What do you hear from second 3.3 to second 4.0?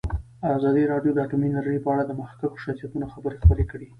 خپرې کړي.